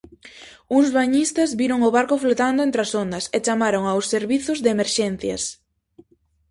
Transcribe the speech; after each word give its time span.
Uns 0.77 0.89
bañistas 0.99 1.49
viron 1.59 1.79
o 1.87 1.93
barco 1.97 2.15
flotando 2.23 2.61
entre 2.63 2.81
as 2.85 2.91
ondas 3.03 3.25
e 3.35 3.37
chamaron 3.45 3.83
aos 3.87 4.05
servizos 4.13 4.57
de 4.63 4.69
emerxencias. 4.75 5.43